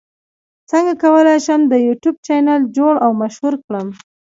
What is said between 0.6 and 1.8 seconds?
څنګه کولی شم د